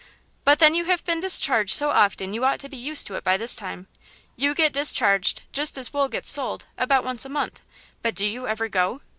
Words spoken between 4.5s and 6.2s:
get discharged, just as Wool